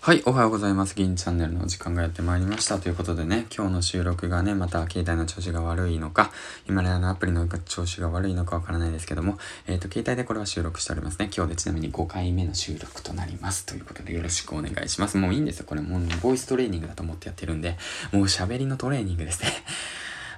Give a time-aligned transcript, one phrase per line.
[0.00, 0.94] はい、おはようございます。
[0.94, 2.78] 銀チャンネルのお時間がやってまいりました。
[2.78, 6.30] ということでね、今日の収録がね、また携帯の調子が悪いのか、
[6.66, 11.28] ヒマラヤのアプリの調子が悪いのかわからないですけども、えっ、ー、と、携帯でこれは収録しておりますね。
[11.36, 13.66] 今日でちなみに5回目の収録となります。
[13.66, 15.18] ということでよろしくお願いします。
[15.18, 15.66] もういいんですよ。
[15.66, 17.76] これもうボイストレーニングだと思ってやってるんで、
[18.12, 19.50] もう喋りのトレーニングですね。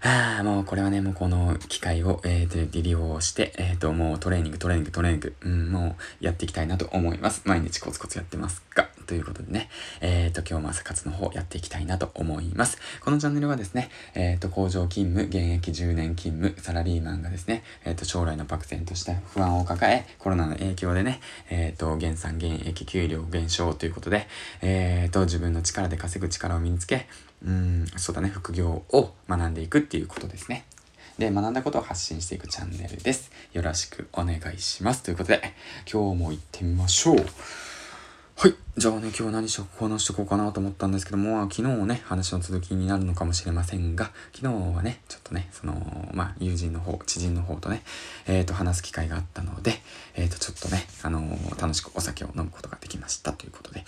[0.02, 7.42] ああ、もうこれはね、もうこの機会を、えっ、ー、と、利用して、えっ、ー、と、もうトレーニング、トレーニング、トレーニング、うん、もうやっていきたいなと思います。
[7.44, 9.68] 毎日コツコツやってますが、ということでね、
[10.00, 12.78] えっ、ー、と、今日も朝活の方やっていきたいなと思います。
[13.02, 24.27] このチャンネルはですね、えっ、と、工場勤務、現役10年勤務、サラリーマンがですね、えっ、と、将来の漠然とした不安を抱え、コロナの影響でね、えっ、と、減産、現役、給料減少ということで、
[24.62, 27.06] えっ、と、自分の力で稼ぐ力を身につけ、
[27.44, 30.64] うん、そうだね、副業を学んでいくっていうことですね。
[31.18, 33.30] で、学んだことを発信していくチャンネルです。
[33.52, 35.02] よろしくお願いします。
[35.02, 35.54] ということで、
[35.90, 37.26] 今日も行ってみましょう。
[38.42, 38.54] はい。
[38.78, 47.82] じゃあね、今日何しよう、話してこうかなと思ったんですけども、昨日ね、話の続きになるのかもしれませんが、昨日はね、ちょっとね、その、まあ、友人の方、知人の方とね、
[48.27, 49.82] えっ、ー、と、話す機会があったので、
[50.14, 53.84] えっ、ー、と、ちょっとね、あのー、楽しくお酒を飲むことができましたということで、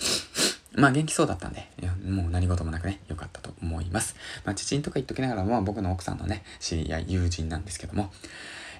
[0.75, 1.69] まあ元気そうだったんで、
[2.05, 4.17] もう何事もなくね、良かったと思います。
[4.45, 8.13] まあ知人とか言っときながら、まあ僕の奥さんのね、知り合い、友人なんですけども、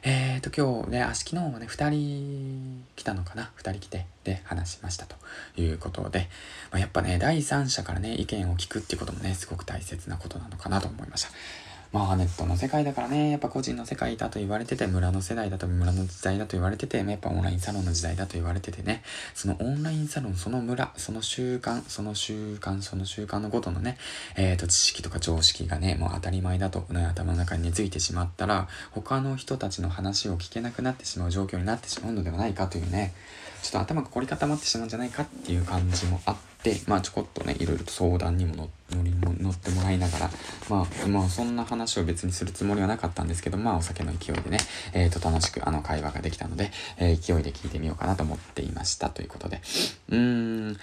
[0.05, 3.53] えーと、今日ね、足、昨日もね、二人来たのかな？
[3.55, 5.15] 二人来て、で、話しましたと
[5.57, 6.29] いうことで、
[6.73, 11.29] まあ、やっぱね、第三者からね、意見を聞くっていうこともね、すごく大切なことなのかなと思いました。
[11.93, 19.03] まあネットの世界だからね、やっぱ個人の世界だと言われてて、村の世代だと村の時代だと言われてて、やっぱオンラインサロンの時代だと言われててね、
[19.35, 23.99] そのオンラインサロン、その村、その習慣、その習慣、その習慣のごとのね、
[24.37, 33.13] えっ、ー、と知識とか常識がね、もう当たり前だと、ね、頭の中に根付いてしまったら、他の人たちの話を聞けなくなってしまう状況になってしまうのではないかというね、
[33.63, 40.31] ちょっと頭が凝り固まってしまうんじゃないかっていう感じもあって、まあちょこっとね、いろいろと相談にも乗乗ってもらいながら、
[40.69, 44.59] まあ、まあそんな話を別にするつもりはなかったんですけど、まあお酒の勢いでね、
[44.93, 49.61] えっ、ー、と楽しくあの会話ができたので、えー、勢いで聞いてみようかなと思っていましたということで。
[50.09, 50.77] うーん。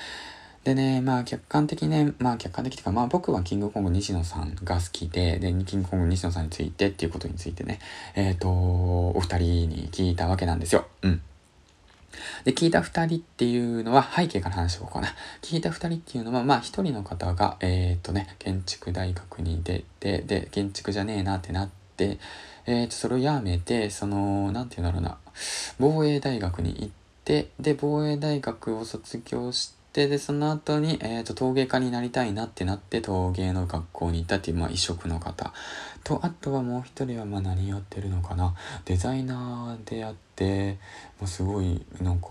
[0.64, 7.80] でね、まあ客観的ね、まあ客観的というか、まあ僕はキングコング西野さんが好きで、で、キングコング西野さんについてっていうことについてね、
[8.16, 10.86] えっ、ー、と、お二人に聞いたわけなんですよ。
[11.02, 11.22] うん。
[12.44, 15.16] で、聞いた2人っていうのは、背景から話しておこうかな。
[15.42, 22.20] 聞いた二人っていうのは、まあ一人の方が、えっ、とね、建築大学に出て、で、建築じゃねえなってなって、
[22.66, 25.18] えっ、と、それをやめて、その、何て言うんだろうな、
[25.80, 26.90] 防衛大学に行っ
[27.26, 35.52] て、で、防衛大学を卒業して、で、その後に、えっ、ー、と、陶芸家になりたいなってなって、陶芸の学校に行ったっていう、まあ、異色の方。
[36.04, 38.56] と、あとはもう一人は、まあ、何やってるのかな。
[38.86, 40.74] デザイナーでやって、
[41.20, 42.30] もうすごい、なんか、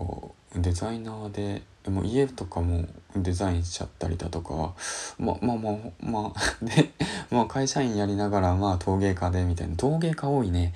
[0.55, 4.73] デザイナーで、もう家とかもデザインしちゃったりだとか、
[5.17, 6.91] まあ、まあまあ、まあ、 で、
[7.31, 10.73] まあ会社員やりながら、まあ陶芸家でみたいな、陶芸家多いね。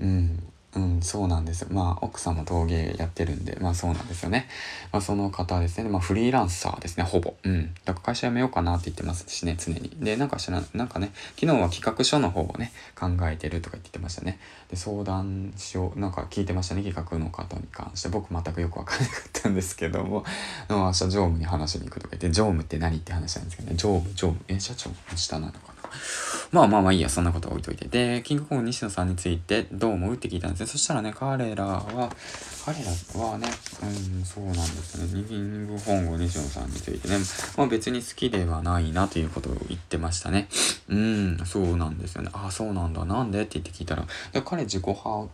[0.00, 0.51] うん。
[0.74, 1.68] うん、そうなんですよ。
[1.70, 4.48] まあ、奥さんも陶芸やってるんで、まあそうなんですよね。
[4.90, 5.88] まあその方ですね。
[5.90, 7.34] まあフリーランサーですね、ほぼ。
[7.42, 7.74] うん。
[7.84, 9.90] だから会社辞めようかなって言ってますしね、常に。
[10.00, 14.38] で、なんか知らなんかね、昨日は企画書の方をね、考えてるとか言ってましたね。
[14.70, 18.08] で、相談しよう、なんか聞いてましたね、企画の方に関して。
[18.08, 20.24] 僕全くよくわかんなかったんですけども、
[20.70, 25.90] 明日常務に話しに行くとか言って、常務って何って話なんですけどね、常務、常務、え、社長の下なのかな
[26.52, 27.88] まあまあまあいいや、そんなことは置いといて。
[27.88, 30.66] で、キングコング西野さんについてどう思うって聞いたんですね。
[30.66, 32.12] そしたらね、彼らは、
[32.66, 33.48] 彼らはね、
[33.82, 35.24] うん、そうなんですね。
[35.26, 37.16] キングコング西野さんについてね、
[37.56, 40.48] まあ別に好きではないなということを言ってましたね。
[40.90, 42.28] うん、そうなんですよね。
[42.34, 43.02] ああ、そうなんだ。
[43.06, 44.06] なんでって言って聞いたら、
[44.44, 44.84] 彼自己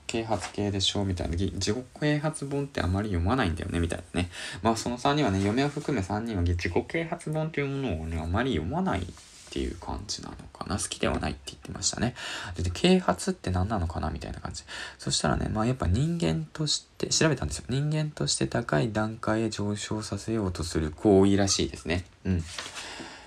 [0.06, 1.36] 啓発系でしょみたいな。
[1.36, 4.30] 自己啓発本ってあまり読まないんだよねみたいなね。
[4.62, 9.04] まあその3人はね、嫁を含め3人は自己啓発本というものをね、あまり読まない
[9.48, 10.76] っていう感じなのかな。
[10.76, 12.14] 好きではないって言ってましたね。
[12.56, 14.62] で、啓発って何なのかなみたいな感じ。
[14.98, 17.64] そしたらね、まあやっぱ人間として、調べたんですよ。
[17.68, 22.04] 人間として高い段階へ上昇させようとする行為らしいですね。
[22.24, 22.44] うん。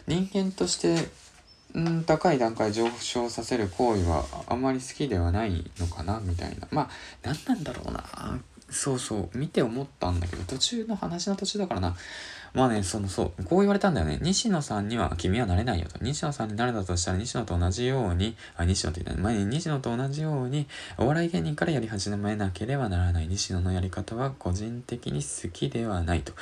[0.08, 1.10] 人間として、
[1.74, 6.68] うん、高い段階上昇させる行為はあまり好きではないのかなみたいな。
[6.70, 6.90] まあ、
[7.24, 8.04] 何なんだろうな。
[8.70, 11.96] そうそう、見て思ったんだけど、途中の話の途中だからな。
[12.54, 14.20] まあね、その、そう、こう言われたんだよね。
[14.22, 15.98] 西野さんには君はなれないよと。
[16.02, 20.68] 西野さんになれたとしたら、西野と同じように、あ、西野って言った前に西野と同じように、
[20.98, 23.28] お笑い芸人からやり始めなければならない。
[23.28, 26.34] 西野のやり方は個人的に好きではないと。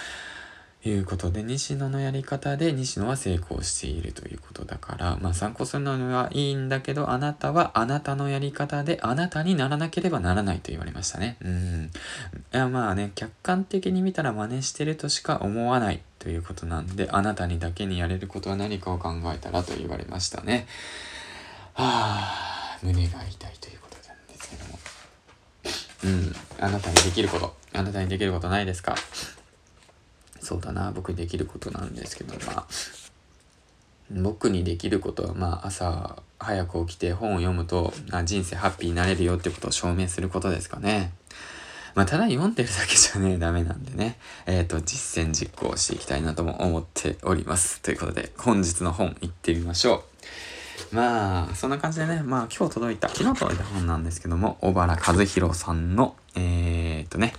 [0.86, 11.36] いうことで、西野のやり方で西野は成功しているということだから、まあ参考するのはいいんだけど、あなたはあなたのやり方であなたにならなければならないと言われましたね。
[11.42, 11.92] うん。
[12.54, 20.66] いやまあね、客観的に見たら真似してるとしか思わないということなんで、あなたにだけにやれることは何かを考えたらと言われましたね。
[21.74, 24.80] はあ、胸が痛いということなんですけども。
[26.06, 26.36] うん。
[26.62, 27.54] あなたにできること。
[27.74, 28.96] あなたにできることないですか？
[30.42, 32.68] そうだな、僕にできることなんですけど、まあ、
[34.12, 41.12] 僕にできることは、まあ、朝早く起きて本を読むと、あ人生ハッピーになれるよってことを証明することですかね。
[41.96, 47.82] まあ、ただ読んでるだけじゃねえ、ダメなんでね、えっ、ー、と、実践実行していきたいなとも思っております。
[47.82, 50.04] ということで、本日の本行ってみましょ
[50.92, 50.96] う。
[50.96, 57.34] まあ、そんな感じでね、まあ今日届いた、昨日届いた本なんですけども、小原和弘さんの、えー、っとね、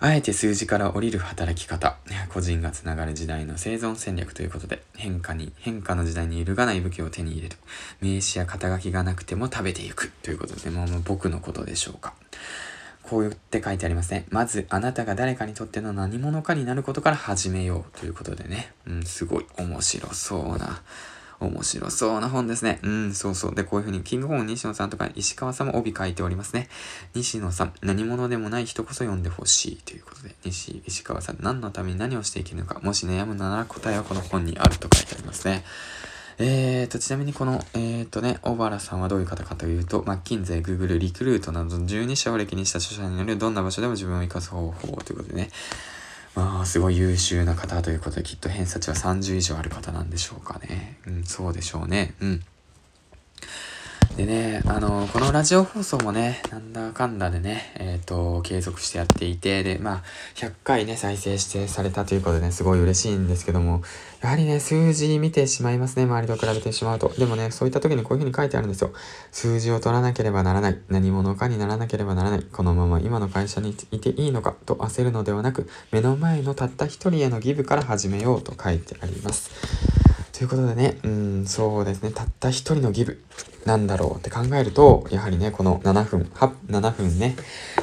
[0.00, 1.96] あえて数字から降りる働き方。
[2.28, 7.56] 個人がつながる時代の生存戦略ということで、変化に、変化の時代に揺るがない武器を手に入れる。
[8.00, 10.12] 名刺や肩書きがなくても食べていく。
[10.22, 12.14] ということで、もう僕のことでしょうか。
[13.02, 14.26] こう言って書いてありますね。
[14.30, 18.72] まず、あなたが誰かにとっての何者かになることから始めようということでね。
[18.86, 20.80] うん、すごい面白そうな
[21.46, 22.80] 面白そうな本ですね。
[22.82, 23.54] うん、そうそう。
[23.54, 26.68] で、こういうふうに、キングコング西野さんとか石川さんも帯書いておりますね。
[27.14, 35.64] 西野さん、何者でもない人こそ読んでほしいということで、西、石川さん、何のために何をしていけるのか、もし悩むなら答えはこの本にあると書いてありますね。
[36.40, 45.50] えーと、ちなみにこの、えーとね、小原さんはどういう方かというと、マッキンゼ、グーグル、リクルートなど12社を歴にした著者によるどんな場所でも自分を生かす方法ということでね、
[46.38, 50.96] まあ、すごい優秀な方ということで、きっと偏差値は30以上ある方なんでしょうかね。
[51.04, 52.14] うん、そうでしょうね。
[52.20, 52.44] うん。
[54.18, 60.02] でね、あの、このラジオ放送もね、なんだかんだでね、えっ、ー、と、継続してやっていて、で、まあ、
[60.34, 63.80] 100回ね、再生してされたということでね、すごい嬉しいんですけども、
[64.20, 67.12] やはりね、数字見てしまいますね、周りと比べてしまうと。
[67.16, 68.90] でもね、そういった時にこういう風に書いてあるんですよ。
[69.30, 70.80] 数字を取らなければならない。
[70.88, 72.42] 何者かにならなければならない。
[72.42, 79.97] このまま今の会社にいていいのかと焦るのではなく、目の前のたった一人へのギブから始めようと書いてあります。
[80.38, 83.20] ということでね、うん、そうですね、たった一人のギブ。
[83.66, 86.22] なんだろうって考えると、やはりね、この7分、
[86.70, 87.36] 7分ね、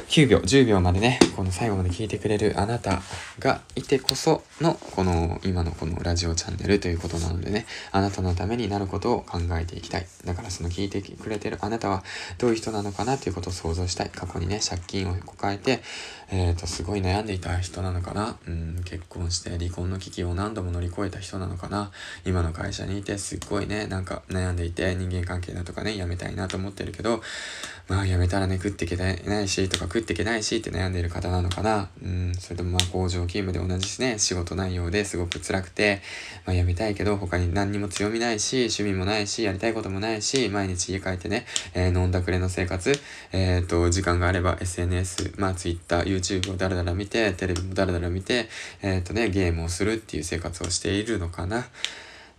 [0.08, 3.02] 9秒、10秒までね、この最後まで聞いてくれるあなた
[3.38, 10.06] がいてこその、この今のこのラジオチャンネルということなのでね、あなたのためになることを考えていきたい。
[10.24, 12.02] だからその聞いてくれてるあなたは
[12.38, 14.10] どういう人なのかなということを想像したい。
[14.10, 15.82] 過去にね、借金を抱えて、
[16.30, 18.38] えっ、ー、と、すごい悩んでいた人なのかな。
[18.48, 21.92] うん、結婚して離婚の危機を何度も乗り越えた人なのかな。
[22.24, 27.20] 今の会社にいてすっごいね、なんか悩んでいて人間関係だとかね、やめたいなと思ってるけど、
[27.88, 31.88] まあやめたらね、食っていけないし、とか食っていけないしって悩んでいる方なのかな。
[32.02, 36.00] うん、それともまあ工場勤務で同じね、仕事内容ですごく辛くて、
[36.44, 42.92] まあやめたいけど他に何にも強みないし、趣味もないし、やりたいこともないし、毎日家帰ってね、えー、飲んだくれの生活、
[43.30, 48.48] えっ、と、時間があれば SNS、まあ Twitter、YouTube をだらだら見て、テレビもだらだら見て、
[48.82, 51.66] えっ、とね、ゲームをするっていう生活をしているのかな。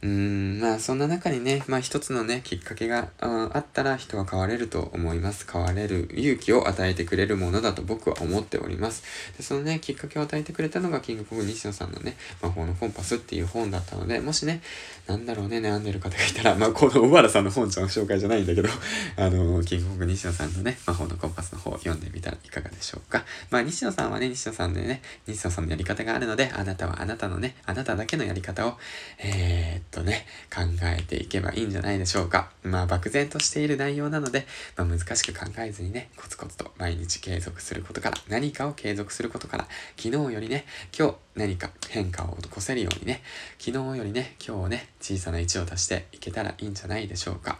[0.04, 5.48] うん、まあそんな中にね、まあ一つのね、きっかけがあったら人は変われると思います。
[5.52, 9.04] 変われる勇気を与えてくれるものだと僕は思っております。
[9.38, 14.62] でそのね、きっかけを与えてくれたのがキングコング西野さんのね、魔法のコンパスっていう本だったので、もしね、
[15.08, 18.70] なんだろうね、悩んでる方がいたら、まあこの小原さんの本ちゃんの紹介じゃないんだけど、
[19.18, 23.26] あの、キングコング西野さんのね、魔法のコンパスの方を読んでみたらいかがでしょうか。
[23.50, 28.78] まあ西野さんはね、西野さんでね、西野さんのやり方があるので、あなたはあなたのね、あなただけのやり方を、
[29.18, 32.52] えー、とね、考えていけばいいんじゃないでしょうか。
[32.64, 34.46] まあ、漠然としている内容なので、
[34.76, 40.66] まあ、難しく考えずにね、コツコツと毎日継続することから、何かを継続することから、昨日よりね、
[40.98, 43.22] 今日何か変化を起こせるようにね、
[43.60, 47.60] 昨日よりね、今日ね、小さな1を足していけたらいいんじゃないでしょうか。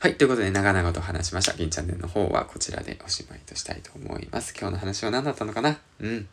[0.00, 0.16] はい。
[0.16, 1.52] ということで、長々と話しました。
[1.52, 4.54] 銀チャンネルの方はこちらでおしまいとしたいと思います。
[4.58, 5.78] 今日の話は何だったのかな？
[6.00, 6.26] うん。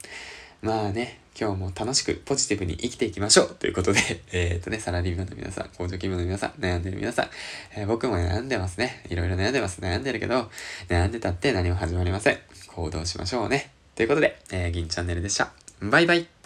[0.62, 4.00] まあね、今日も楽しくポジティブに生きていきましょうということで、
[4.34, 7.30] えっ、ー、とね、サラリーマンの皆さん、工場勤務の皆さん、悩んでる皆さん、
[7.76, 9.04] えー、僕も悩んでますね。
[9.10, 9.80] いろいろ悩んでます。
[9.82, 10.50] 悩んでるけど、
[10.90, 12.40] 悩んでたって何も始まりません。
[12.68, 13.72] 行動しましょうね。
[13.96, 15.52] ということで、えー、銀チャンネルでした。
[15.80, 16.37] バイバイ。